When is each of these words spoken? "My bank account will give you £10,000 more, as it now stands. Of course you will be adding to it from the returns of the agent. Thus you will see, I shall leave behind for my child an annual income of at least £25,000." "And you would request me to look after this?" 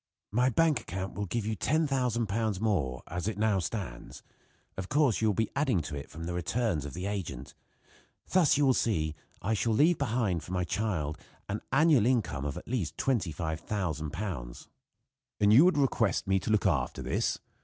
"My 0.31 0.49
bank 0.49 0.81
account 0.81 1.13
will 1.13 1.27
give 1.27 1.45
you 1.45 1.55
£10,000 1.55 2.59
more, 2.59 3.03
as 3.05 3.27
it 3.27 3.37
now 3.37 3.59
stands. 3.59 4.23
Of 4.75 4.89
course 4.89 5.21
you 5.21 5.27
will 5.27 5.35
be 5.35 5.51
adding 5.55 5.79
to 5.81 5.95
it 5.95 6.09
from 6.09 6.23
the 6.23 6.33
returns 6.33 6.85
of 6.85 6.95
the 6.95 7.05
agent. 7.05 7.53
Thus 8.27 8.57
you 8.57 8.65
will 8.65 8.73
see, 8.73 9.13
I 9.43 9.53
shall 9.53 9.73
leave 9.73 9.99
behind 9.99 10.41
for 10.43 10.53
my 10.53 10.63
child 10.63 11.19
an 11.47 11.61
annual 11.71 12.07
income 12.07 12.45
of 12.45 12.57
at 12.57 12.67
least 12.67 12.97
£25,000." 12.97 14.67
"And 15.39 15.53
you 15.53 15.65
would 15.65 15.77
request 15.77 16.25
me 16.25 16.39
to 16.39 16.49
look 16.49 16.65
after 16.65 17.03
this?" 17.03 17.37